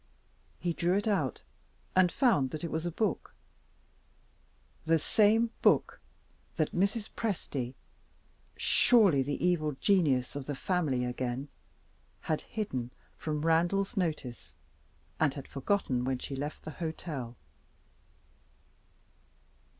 He 0.59 0.73
drew 0.73 0.97
it 0.97 1.07
out, 1.07 1.43
and 1.95 2.11
found 2.11 2.49
that 2.49 2.63
it 2.63 2.71
was 2.71 2.87
a 2.87 2.91
book 2.91 3.35
the 4.83 4.97
same 4.97 5.51
book 5.61 6.01
that 6.55 6.71
Mrs. 6.75 7.07
Presty 7.15 7.75
(surely 8.57 9.21
the 9.21 9.45
evil 9.45 9.73
genius 9.73 10.35
of 10.35 10.47
the 10.47 10.55
family 10.55 11.05
again!) 11.05 11.49
had 12.21 12.41
hidden 12.41 12.89
from 13.15 13.45
Randal's 13.45 13.95
notice, 13.95 14.55
and 15.19 15.35
had 15.35 15.47
forgotten 15.47 16.03
when 16.03 16.17
she 16.17 16.35
left 16.35 16.63
the 16.63 16.71
hotel. 16.71 17.37